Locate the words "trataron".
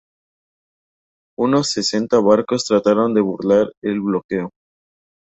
2.65-3.13